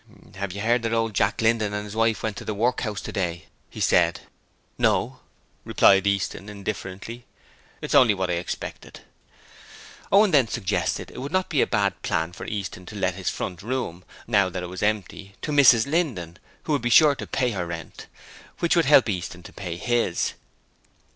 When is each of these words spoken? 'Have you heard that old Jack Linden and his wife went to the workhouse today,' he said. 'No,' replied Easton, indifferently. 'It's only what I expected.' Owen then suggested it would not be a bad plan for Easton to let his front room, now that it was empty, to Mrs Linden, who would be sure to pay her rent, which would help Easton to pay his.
'Have 0.33 0.51
you 0.51 0.61
heard 0.61 0.81
that 0.81 0.93
old 0.95 1.13
Jack 1.13 1.43
Linden 1.43 1.73
and 1.75 1.83
his 1.85 1.95
wife 1.95 2.23
went 2.23 2.35
to 2.37 2.43
the 2.43 2.55
workhouse 2.55 3.01
today,' 3.01 3.45
he 3.69 3.79
said. 3.79 4.21
'No,' 4.79 5.19
replied 5.63 6.07
Easton, 6.07 6.49
indifferently. 6.49 7.25
'It's 7.83 7.93
only 7.93 8.15
what 8.15 8.31
I 8.31 8.41
expected.' 8.41 9.01
Owen 10.11 10.31
then 10.31 10.47
suggested 10.47 11.11
it 11.11 11.21
would 11.21 11.31
not 11.31 11.49
be 11.49 11.61
a 11.61 11.67
bad 11.67 12.01
plan 12.01 12.33
for 12.33 12.47
Easton 12.47 12.87
to 12.87 12.95
let 12.95 13.13
his 13.13 13.29
front 13.29 13.61
room, 13.61 14.03
now 14.25 14.49
that 14.49 14.63
it 14.63 14.69
was 14.69 14.81
empty, 14.81 15.35
to 15.43 15.51
Mrs 15.51 15.85
Linden, 15.85 16.39
who 16.63 16.71
would 16.73 16.81
be 16.81 16.89
sure 16.89 17.13
to 17.13 17.27
pay 17.27 17.51
her 17.51 17.67
rent, 17.67 18.07
which 18.57 18.75
would 18.75 18.85
help 18.85 19.07
Easton 19.07 19.43
to 19.43 19.53
pay 19.53 19.77
his. 19.77 20.33